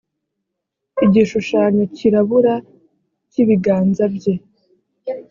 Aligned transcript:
igishushanyo 1.05 1.83
cyirabura 1.95 2.53
cy’ibiganza 3.31 4.03
bye 4.15 4.33